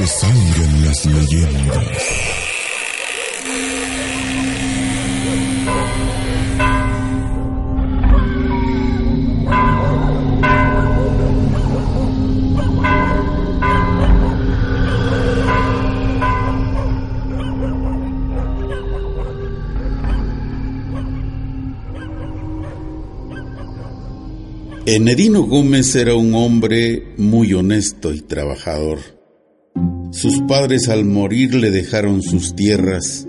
[0.00, 0.06] Que
[0.82, 2.02] las leyendas.
[24.86, 29.19] Enedino Gómez era un hombre muy honesto y trabajador.
[30.20, 33.26] Sus padres al morir le dejaron sus tierras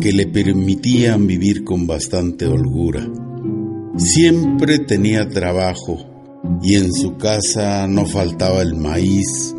[0.00, 3.08] que le permitían vivir con bastante holgura.
[3.96, 5.98] Siempre tenía trabajo
[6.62, 9.52] y en su casa no faltaba el maíz,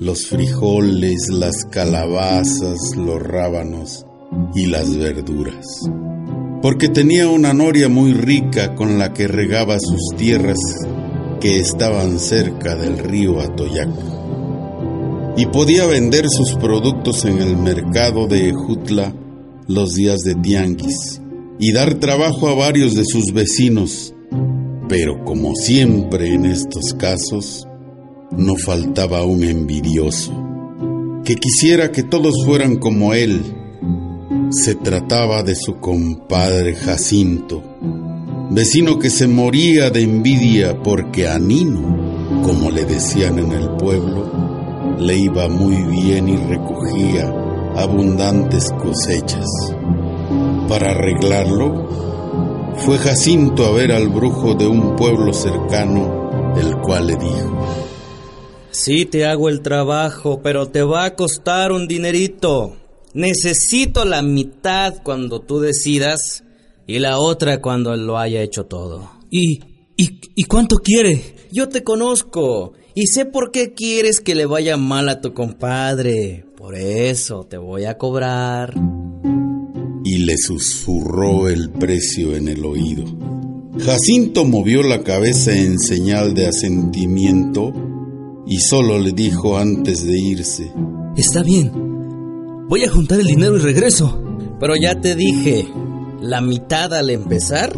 [0.00, 4.04] los frijoles, las calabazas, los rábanos
[4.52, 5.64] y las verduras
[6.60, 10.58] porque tenía una noria muy rica con la que regaba sus tierras
[11.40, 14.15] que estaban cerca del río Atoyac.
[15.36, 19.12] Y podía vender sus productos en el mercado de Ejutla
[19.68, 21.20] los días de tianguis
[21.58, 24.14] y dar trabajo a varios de sus vecinos.
[24.88, 27.66] Pero como siempre en estos casos,
[28.30, 30.46] no faltaba un envidioso
[31.26, 33.42] que quisiera que todos fueran como él
[34.50, 37.64] se trataba de su compadre Jacinto,
[38.50, 44.45] vecino que se moría de envidia porque a Nino, como le decían en el pueblo,
[44.98, 47.32] le iba muy bien y recogía
[47.76, 49.46] abundantes cosechas.
[50.68, 57.16] Para arreglarlo, fue Jacinto a ver al brujo de un pueblo cercano, el cual le
[57.16, 57.66] dijo,
[58.70, 62.76] Sí te hago el trabajo, pero te va a costar un dinerito.
[63.14, 66.44] Necesito la mitad cuando tú decidas
[66.86, 69.10] y la otra cuando lo haya hecho todo.
[69.30, 69.60] ¿Y,
[69.96, 71.36] y, y cuánto quiere?
[71.50, 76.44] Yo te conozco y sé por qué quieres que le vaya mal a tu compadre.
[76.56, 78.74] Por eso te voy a cobrar.
[80.02, 83.04] Y le susurró el precio en el oído.
[83.78, 87.72] Jacinto movió la cabeza en señal de asentimiento
[88.46, 90.72] y solo le dijo antes de irse.
[91.16, 91.70] Está bien,
[92.68, 94.20] Voy a juntar el dinero y regreso.
[94.58, 95.68] Pero ya te dije,
[96.20, 97.72] la mitad al empezar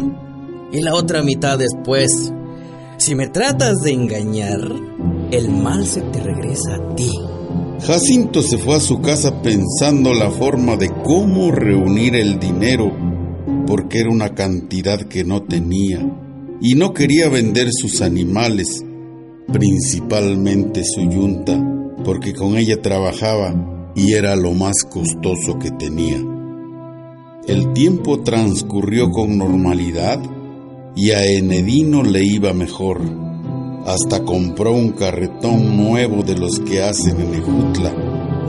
[0.71, 2.33] y la otra mitad después.
[2.97, 4.59] Si me tratas de engañar,
[5.31, 7.11] el mal se te regresa a ti.
[7.81, 12.91] Jacinto se fue a su casa pensando la forma de cómo reunir el dinero,
[13.65, 15.99] porque era una cantidad que no tenía,
[16.61, 18.83] y no quería vender sus animales,
[19.51, 21.57] principalmente su yunta,
[22.03, 26.17] porque con ella trabajaba y era lo más costoso que tenía.
[27.47, 30.19] El tiempo transcurrió con normalidad
[30.95, 33.28] y a Enedino le iba mejor.
[33.85, 37.93] Hasta compró un carretón nuevo de los que hacen en Ejutla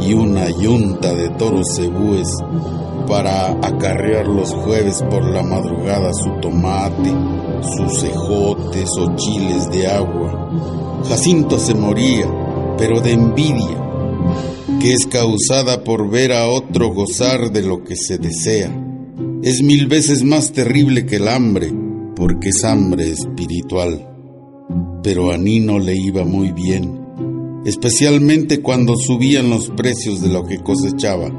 [0.00, 2.28] y una yunta de toros cebúes
[3.06, 7.12] para acarrear los jueves por la madrugada su tomate,
[7.62, 11.02] sus cejotes o chiles de agua.
[11.08, 12.26] Jacinto se moría,
[12.76, 13.80] pero de envidia
[14.80, 18.74] que es causada por ver a otro gozar de lo que se desea.
[19.42, 21.70] Es mil veces más terrible que el hambre,
[22.16, 24.09] porque es hambre espiritual.
[25.02, 30.58] Pero a Nino le iba muy bien, especialmente cuando subían los precios de lo que
[30.58, 31.30] cosechaba.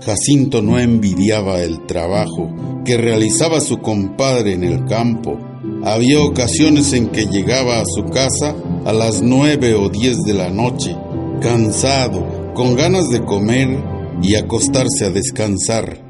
[0.00, 2.52] Jacinto no envidiaba el trabajo
[2.84, 5.38] que realizaba su compadre en el campo.
[5.82, 8.54] Había ocasiones en que llegaba a su casa
[8.84, 10.94] a las nueve o diez de la noche,
[11.40, 13.82] cansado, con ganas de comer
[14.22, 16.02] y acostarse a descansar.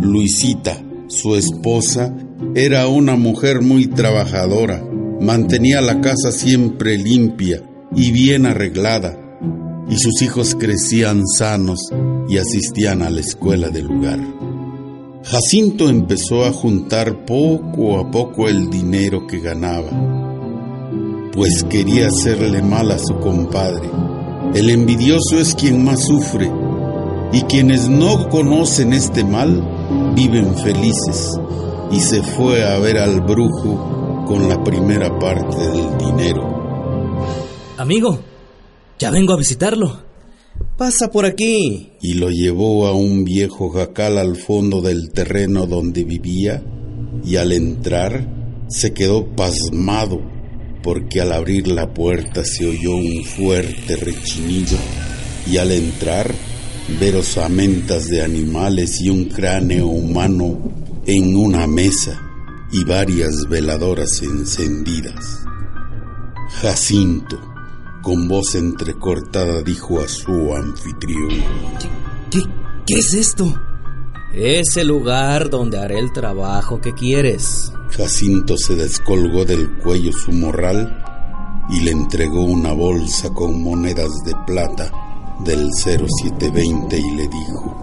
[0.00, 2.14] Luisita, su esposa,
[2.54, 4.84] era una mujer muy trabajadora,
[5.22, 7.62] mantenía la casa siempre limpia
[7.94, 9.18] y bien arreglada,
[9.88, 11.90] y sus hijos crecían sanos
[12.28, 14.20] y asistían a la escuela del lugar.
[15.24, 19.90] Jacinto empezó a juntar poco a poco el dinero que ganaba,
[21.32, 23.88] pues quería hacerle mal a su compadre
[24.54, 26.50] el envidioso es quien más sufre
[27.32, 31.40] y quienes no conocen este mal viven felices
[31.90, 34.01] y se fue a ver al brujo
[34.32, 36.40] con la primera parte del dinero.
[37.76, 38.18] Amigo,
[38.98, 40.04] ya vengo a visitarlo.
[40.78, 41.92] Pasa por aquí.
[42.00, 46.62] Y lo llevó a un viejo jacal al fondo del terreno donde vivía
[47.22, 48.26] y al entrar
[48.68, 50.22] se quedó pasmado
[50.82, 54.78] porque al abrir la puerta se oyó un fuerte rechinido
[55.46, 56.32] y al entrar
[56.98, 60.58] ver osamentas de animales y un cráneo humano
[61.04, 62.31] en una mesa
[62.72, 65.44] y varias veladoras encendidas.
[66.60, 67.38] Jacinto,
[68.02, 71.28] con voz entrecortada, dijo a su anfitrión.
[72.30, 72.40] ¿Qué,
[72.86, 73.54] qué es esto?
[74.34, 77.72] Es el lugar donde haré el trabajo que quieres.
[77.96, 80.98] Jacinto se descolgó del cuello su morral
[81.70, 84.90] y le entregó una bolsa con monedas de plata
[85.44, 87.82] del 0720 y le dijo,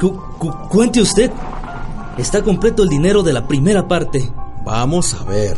[0.00, 1.30] Cu- cu- cuente usted.
[2.18, 4.28] Está completo el dinero de la primera parte.
[4.64, 5.56] Vamos a ver.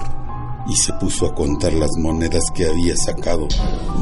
[0.69, 3.49] y se puso a contar las monedas que había sacado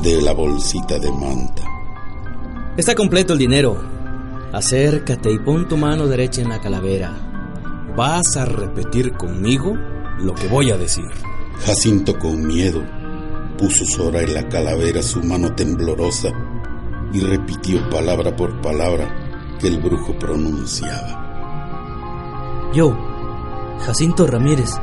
[0.03, 1.63] de la bolsita de manta.
[2.77, 3.81] Está completo el dinero.
[4.53, 7.15] Acércate y pon tu mano derecha en la calavera.
[7.97, 9.75] Vas a repetir conmigo
[10.19, 11.07] lo que voy a decir.
[11.65, 12.83] Jacinto con miedo
[13.57, 16.29] puso sobre la calavera su mano temblorosa
[17.13, 19.09] y repitió palabra por palabra
[19.61, 21.28] que el brujo pronunciaba.
[22.73, 22.95] Yo,
[23.87, 24.75] Jacinto Ramírez,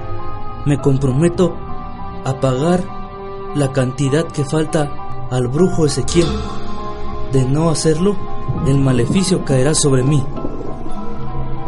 [0.66, 1.56] me comprometo
[2.24, 2.84] a pagar
[3.54, 6.28] la cantidad que falta al brujo Ezequiel.
[7.32, 8.16] De no hacerlo,
[8.66, 10.24] el maleficio caerá sobre mí.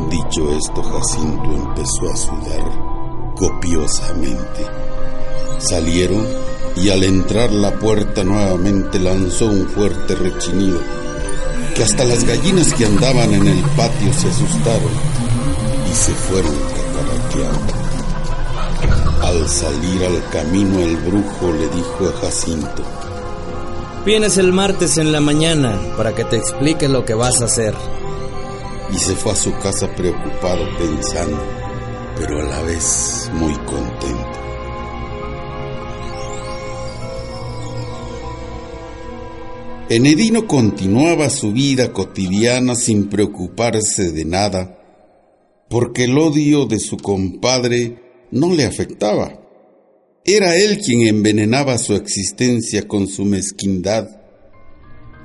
[0.09, 4.65] Dicho esto, Jacinto empezó a sudar copiosamente.
[5.59, 6.25] Salieron
[6.77, 10.79] y al entrar la puerta nuevamente lanzó un fuerte rechinido,
[11.75, 15.26] que hasta las gallinas que andaban en el patio se asustaron
[15.89, 17.73] y se fueron cacaraqueando.
[19.21, 22.83] Al salir al camino el brujo le dijo a Jacinto,
[24.05, 27.75] Vienes el martes en la mañana para que te explique lo que vas a hacer.
[28.93, 31.37] y se fue a su casa preocupado pensando,
[32.17, 34.37] pero a la vez muy contento.
[39.89, 44.76] Enedino continuaba su vida cotidiana sin preocuparse de nada,
[45.69, 49.39] porque el odio de su compadre no le afectaba.
[50.25, 54.09] Era él quien envenenaba su existencia con su mezquindad.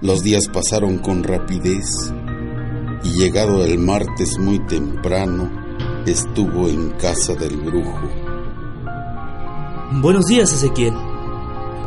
[0.00, 1.86] Los días pasaron con rapidez
[3.04, 5.50] y llegado el martes muy temprano,
[6.06, 8.00] estuvo en casa del brujo.
[10.00, 10.94] Buenos días, Ezequiel.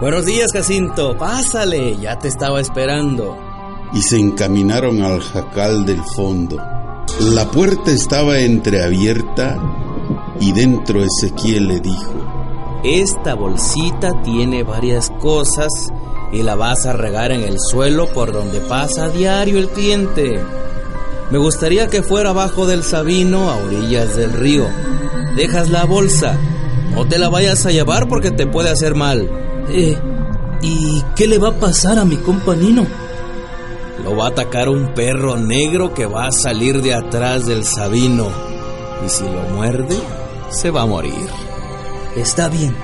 [0.02, 1.18] Buenos días, Jacinto.
[1.18, 3.38] Pásale, ya te estaba esperando.
[3.94, 6.75] y se encaminaron al jacal del fondo.
[7.20, 9.58] La puerta estaba entreabierta
[10.42, 12.14] y dentro Ezequiel le dijo,
[12.84, 15.70] Esta bolsita tiene varias cosas
[16.34, 20.42] y la vas a regar en el suelo por donde pasa a diario el cliente.
[21.32, 24.68] Me gustaría que fuera abajo del Sabino a orillas del río.
[25.38, 26.38] Dejas la bolsa.
[26.92, 29.30] No te la vayas a llevar porque te puede hacer mal.
[29.70, 29.98] Eh,
[30.62, 32.86] ¿y qué le va a pasar a mi companino?
[34.06, 38.28] Lo va a atacar un perro negro que va a salir de atrás del Sabino.
[39.04, 39.98] Y si lo muerde,
[40.52, 41.28] se va a morir.
[42.16, 42.76] Está bien.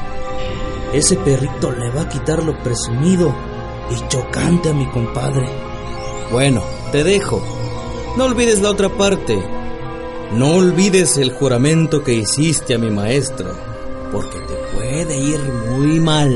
[0.93, 3.31] Ese perrito le va a quitar lo presumido
[3.91, 5.47] y chocante a mi compadre.
[6.31, 7.39] Bueno, te dejo.
[8.17, 9.39] No olvides la otra parte.
[10.33, 13.53] No olvides el juramento que hiciste a mi maestro,
[14.11, 16.35] porque te puede ir muy mal.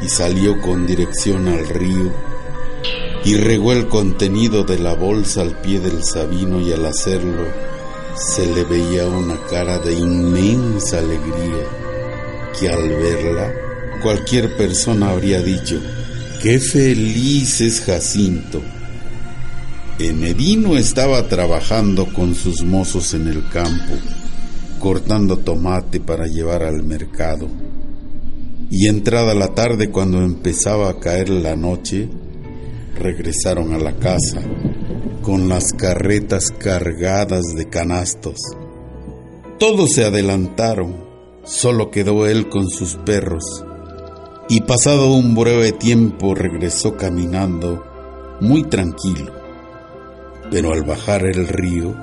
[0.00, 2.31] y salió con dirección al río
[3.24, 7.46] y regó el contenido de la bolsa al pie del sabino y al hacerlo
[8.16, 11.64] se le veía una cara de inmensa alegría
[12.58, 13.52] que al verla
[14.02, 15.80] cualquier persona habría dicho,
[16.42, 18.60] qué feliz es Jacinto.
[19.98, 23.94] Enedino estaba trabajando con sus mozos en el campo,
[24.80, 27.48] cortando tomate para llevar al mercado.
[28.70, 32.08] Y entrada la tarde, cuando empezaba a caer la noche,
[32.94, 34.40] regresaron a la casa
[35.22, 38.38] con las carretas cargadas de canastos.
[39.58, 41.04] Todos se adelantaron,
[41.44, 43.64] solo quedó él con sus perros,
[44.48, 47.84] y pasado un breve tiempo regresó caminando
[48.40, 49.32] muy tranquilo,
[50.50, 51.94] pero al bajar el río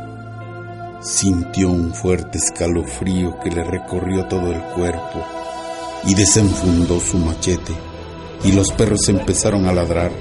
[1.01, 5.24] sintió un fuerte escalofrío que le recorrió todo el cuerpo
[6.05, 7.74] y desenfundó su machete
[8.43, 10.12] y los perros empezaron a ladrar.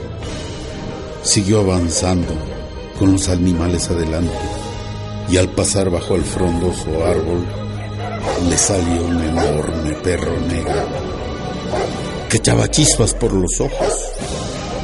[1.22, 2.32] Siguió avanzando
[2.98, 4.32] con los animales adelante
[5.28, 7.44] y al pasar bajo el frondoso árbol
[8.48, 10.82] le salió un enorme perro negro
[12.28, 14.12] que echaba chispas por los ojos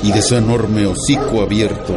[0.03, 1.97] y de su enorme hocico abierto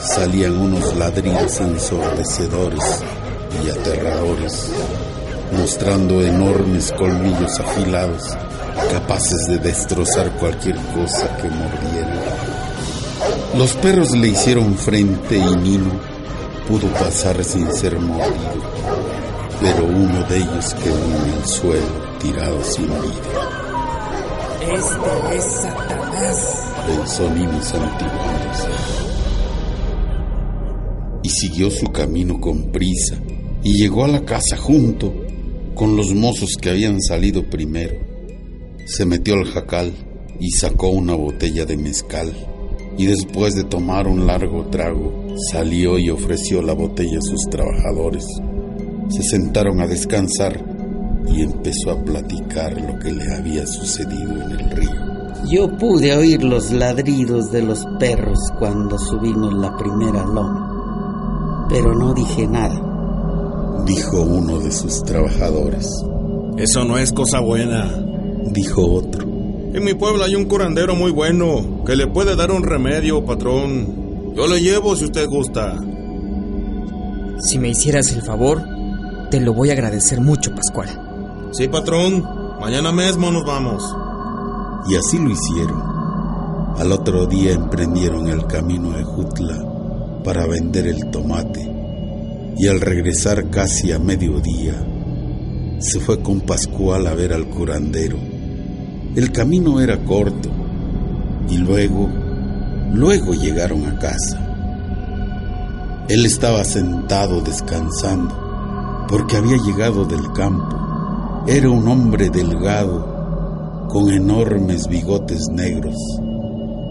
[0.00, 3.02] salían unos ladridos ensordecedores
[3.64, 4.70] y aterradores,
[5.52, 8.22] mostrando enormes colmillos afilados,
[8.92, 12.23] capaces de destrozar cualquier cosa que mordiera.
[13.56, 15.92] Los perros le hicieron frente y Nino
[16.66, 18.60] pudo pasar sin ser mordido,
[19.60, 21.86] pero uno de ellos quedó en el suelo
[22.20, 23.30] tirado sin vida.
[24.60, 28.68] Este es Satanás, pensó Nino santiguándose.
[31.22, 33.14] Y siguió su camino con prisa
[33.62, 35.14] y llegó a la casa junto
[35.76, 37.94] con los mozos que habían salido primero.
[38.84, 39.92] Se metió al jacal
[40.40, 42.32] y sacó una botella de mezcal
[42.96, 45.12] y después de tomar un largo trago
[45.50, 48.24] salió y ofreció la botella a sus trabajadores.
[49.08, 50.64] Se sentaron a descansar
[51.28, 54.90] y empezó a platicar lo que le había sucedido en el río.
[55.50, 62.14] Yo pude oír los ladridos de los perros cuando subimos la primera loma, pero no
[62.14, 62.80] dije nada.
[63.84, 65.86] Dijo uno de sus trabajadores.
[66.56, 67.92] Eso no es cosa buena,
[68.52, 69.26] dijo otro.
[69.74, 74.32] En mi pueblo hay un curandero muy bueno que le puede dar un remedio, patrón.
[74.34, 75.76] Yo le llevo si usted gusta.
[77.38, 78.62] Si me hicieras el favor,
[79.30, 81.50] te lo voy a agradecer mucho, Pascual.
[81.52, 82.26] Sí, patrón.
[82.60, 83.94] Mañana mismo nos vamos.
[84.88, 85.82] Y así lo hicieron.
[86.78, 91.70] Al otro día emprendieron el camino de Jutla para vender el tomate.
[92.56, 94.74] Y al regresar casi a mediodía,
[95.80, 98.16] se fue con Pascual a ver al curandero.
[99.16, 100.53] El camino era corto
[101.48, 102.08] y luego,
[102.92, 104.40] luego llegaron a casa.
[106.08, 111.44] Él estaba sentado descansando porque había llegado del campo.
[111.46, 115.96] Era un hombre delgado con enormes bigotes negros.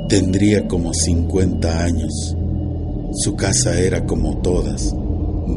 [0.10, 2.36] Tendría como 50 años.
[3.14, 4.94] Su casa era como todas,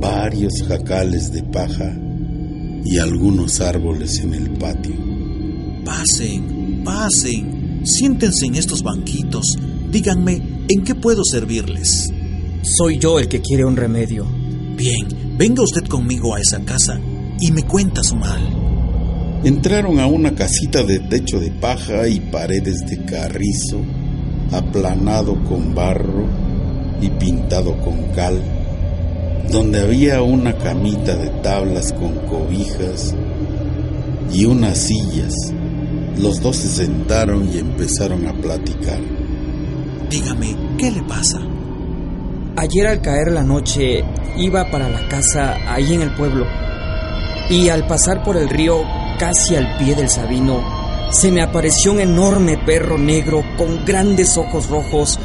[0.01, 1.97] varios jacales de paja
[2.85, 4.95] y algunos árboles en el patio.
[5.85, 7.56] Pasen, pasen,
[7.87, 9.57] siéntense en estos banquitos.
[9.91, 12.11] Díganme, ¿en qué puedo servirles?
[12.63, 14.27] Soy yo el que quiere un remedio.
[14.77, 15.07] Bien,
[15.39, 17.01] venga usted conmigo a esa casa
[17.41, 18.43] y me cuenta su mal.
[19.45, 23.81] Entraron a una casita de techo de paja y paredes de carrizo,
[24.51, 26.27] aplanado con barro
[27.01, 28.43] y pintado con cal,
[29.51, 33.15] donde había una camita de tablas con cobijas
[34.33, 35.33] y unas sillas.
[36.19, 38.99] Los dos se sentaron y empezaron a platicar.
[40.09, 41.39] Dígame, ¿qué le pasa?
[42.57, 44.03] Ayer al caer la noche
[44.39, 46.47] iba para la casa ahí en el pueblo
[47.51, 48.83] y al pasar por el río
[49.19, 54.69] casi al pie del Sabino se me apareció un enorme perro negro con grandes ojos
[54.71, 55.19] rojos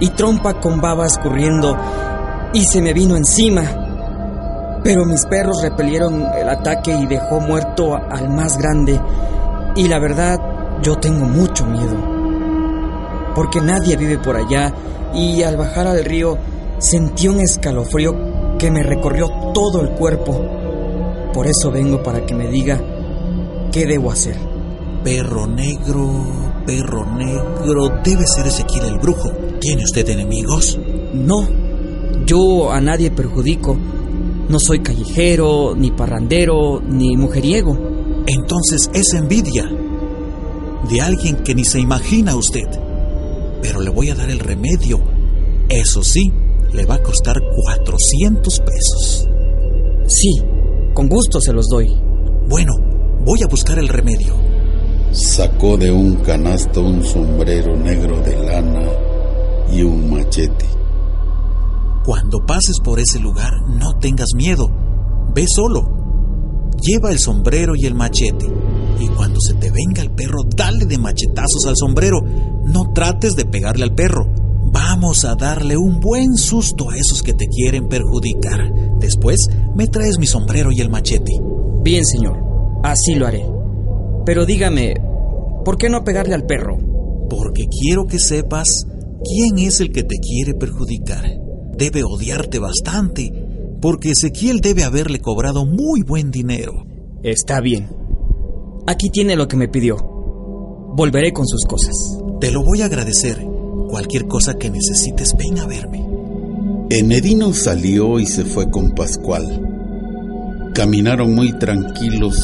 [0.00, 1.76] y trompa con baba escurriendo
[2.54, 3.62] y se me vino encima.
[4.82, 8.98] Pero mis perros repelieron el ataque y dejó muerto al más grande
[9.76, 10.38] y la verdad
[10.82, 12.20] yo tengo mucho miedo
[13.34, 14.72] porque nadie vive por allá
[15.14, 16.36] y al bajar al río
[16.78, 20.32] sentí un escalofrío que me recorrió todo el cuerpo.
[21.32, 22.80] Por eso vengo para que me diga
[23.72, 24.36] qué debo hacer.
[25.04, 26.10] Perro negro,
[26.66, 29.30] perro negro, debe ser Ezequiel el brujo.
[29.60, 30.78] ¿Tiene usted enemigos?
[31.14, 31.48] No,
[32.26, 33.76] yo a nadie perjudico.
[34.48, 37.89] No soy callejero, ni parrandero, ni mujeriego.
[38.26, 39.68] Entonces es envidia
[40.88, 42.68] de alguien que ni se imagina usted.
[43.62, 45.00] Pero le voy a dar el remedio.
[45.68, 46.32] Eso sí,
[46.72, 49.28] le va a costar 400 pesos.
[50.06, 50.42] Sí,
[50.94, 51.94] con gusto se los doy.
[52.48, 52.72] Bueno,
[53.24, 54.34] voy a buscar el remedio.
[55.12, 58.88] Sacó de un canasto un sombrero negro de lana
[59.72, 60.66] y un machete.
[62.04, 64.68] Cuando pases por ese lugar, no tengas miedo.
[65.34, 65.99] Ve solo.
[66.82, 68.46] Lleva el sombrero y el machete.
[68.98, 72.20] Y cuando se te venga el perro, dale de machetazos al sombrero.
[72.64, 74.26] No trates de pegarle al perro.
[74.72, 78.72] Vamos a darle un buen susto a esos que te quieren perjudicar.
[78.98, 79.38] Después
[79.74, 81.32] me traes mi sombrero y el machete.
[81.82, 82.38] Bien, señor.
[82.82, 83.44] Así lo haré.
[84.24, 84.94] Pero dígame,
[85.64, 86.78] ¿por qué no pegarle al perro?
[87.28, 88.86] Porque quiero que sepas
[89.24, 91.24] quién es el que te quiere perjudicar.
[91.76, 93.39] Debe odiarte bastante,
[93.80, 96.84] porque Ezequiel debe haberle cobrado muy buen dinero.
[97.22, 97.88] Está bien.
[98.86, 99.96] Aquí tiene lo que me pidió.
[99.96, 101.94] Volveré con sus cosas.
[102.40, 103.42] Te lo voy a agradecer.
[103.88, 106.06] Cualquier cosa que necesites, ven a verme.
[106.90, 110.70] Enedino salió y se fue con Pascual.
[110.74, 112.40] Caminaron muy tranquilos,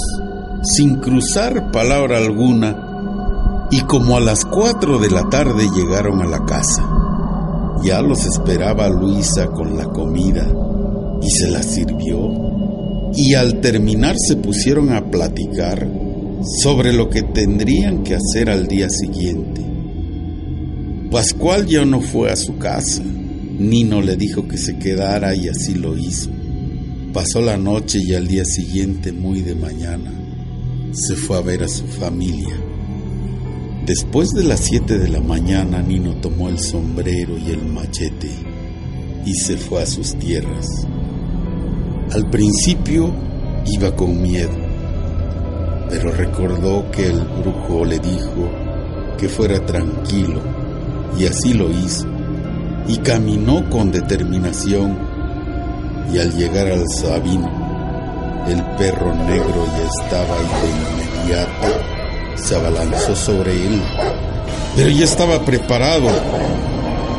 [0.62, 2.82] sin cruzar palabra alguna,
[3.70, 6.88] Y como a las cuatro de la tarde llegaron a la casa,
[7.82, 10.46] ya los esperaba Luisa con la comida
[11.22, 13.12] y se la sirvió.
[13.14, 15.88] Y al terminar se pusieron a platicar
[16.60, 19.62] sobre lo que tendrían que hacer al día siguiente.
[21.10, 23.02] Pascual ya no fue a su casa.
[23.02, 26.30] Nino le dijo que se quedara y así lo hizo.
[27.12, 30.12] Pasó la noche y al día siguiente, muy de mañana,
[30.92, 32.54] se fue a ver a su familia.
[33.86, 38.30] Después de las siete de la mañana, Nino tomó el sombrero y el machete
[39.24, 40.66] y se fue a sus tierras.
[42.12, 43.12] Al principio
[43.66, 44.52] iba con miedo,
[45.90, 48.50] pero recordó que el brujo le dijo
[49.18, 50.40] que fuera tranquilo
[51.18, 52.06] y así lo hizo.
[52.88, 54.96] Y caminó con determinación
[56.12, 57.50] y al llegar al Sabino,
[58.48, 61.96] el perro negro ya estaba ahí de inmediato
[62.36, 63.82] se abalanzó sobre él,
[64.76, 66.08] pero ya estaba preparado.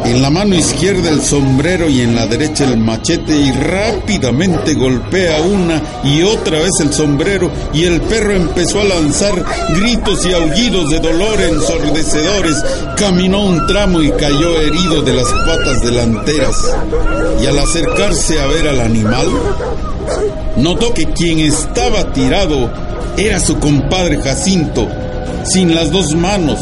[0.06, 5.42] En la mano izquierda el sombrero y en la derecha el machete y rápidamente golpea
[5.42, 9.44] una y otra vez el sombrero y el perro empezó a lanzar
[9.76, 12.56] gritos y aullidos de dolor ensordecedores.
[12.96, 16.56] Caminó un tramo y cayó herido de las patas delanteras.
[17.42, 19.28] Y al acercarse a ver al animal,
[20.58, 22.72] notó que quien estaba tirado
[23.18, 24.88] era su compadre Jacinto,
[25.44, 26.60] sin las dos manos,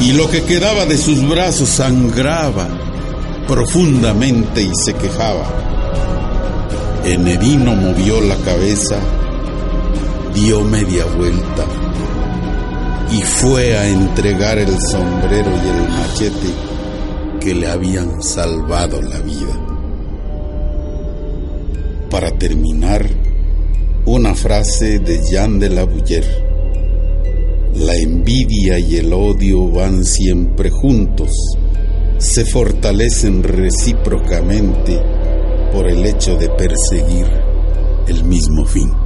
[0.00, 2.68] y lo que quedaba de sus brazos sangraba
[3.46, 5.46] profundamente y se quejaba.
[7.04, 8.98] Enedino movió la cabeza,
[10.34, 11.64] dio media vuelta
[13.12, 16.54] y fue a entregar el sombrero y el machete
[17.40, 19.54] que le habían salvado la vida.
[22.10, 23.06] Para terminar,
[24.04, 25.86] una frase de Jean de la.
[28.28, 31.30] Envidia y el odio van siempre juntos,
[32.18, 35.00] se fortalecen recíprocamente
[35.72, 37.24] por el hecho de perseguir
[38.08, 39.05] el mismo fin.